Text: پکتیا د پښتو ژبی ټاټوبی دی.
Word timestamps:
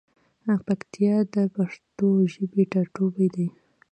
پکتیا 0.65 1.15
د 1.33 1.35
پښتو 1.55 2.07
ژبی 2.33 2.63
ټاټوبی 2.71 3.27
دی. 3.35 3.47